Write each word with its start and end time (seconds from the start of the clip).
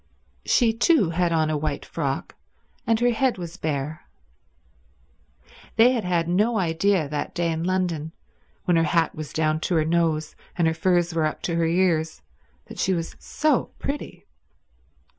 She 0.47 0.73
too 0.73 1.11
had 1.11 1.31
on 1.31 1.51
a 1.51 1.57
white 1.57 1.85
frock, 1.85 2.33
and 2.87 2.99
her 2.99 3.11
head 3.11 3.37
was 3.37 3.55
bare. 3.55 4.07
They 5.75 5.91
had 5.91 6.03
had 6.03 6.27
no 6.27 6.57
idea 6.57 7.07
that 7.07 7.35
day 7.35 7.51
in 7.51 7.63
London, 7.63 8.11
when 8.65 8.77
her 8.77 8.83
hat 8.83 9.13
was 9.13 9.31
down 9.31 9.59
to 9.59 9.75
her 9.75 9.85
nose 9.85 10.35
and 10.57 10.67
her 10.67 10.73
furs 10.73 11.13
were 11.13 11.27
up 11.27 11.43
to 11.43 11.53
her 11.55 11.65
ears, 11.67 12.23
that 12.65 12.79
she 12.79 12.93
was 12.95 13.15
so 13.19 13.65
pretty. 13.77 14.25